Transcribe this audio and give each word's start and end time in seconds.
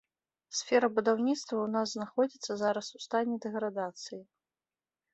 Сфера 0.59 0.87
будаўніцтва 0.95 1.55
ў 1.61 1.69
нас 1.75 1.87
знаходзіцца 1.99 2.51
зараз 2.65 2.87
у 2.97 3.05
стане 3.09 3.35
дэградацыі. 3.47 4.21